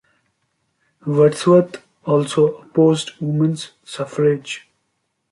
[1.05, 4.67] Wadsworth also opposed women's suffrage.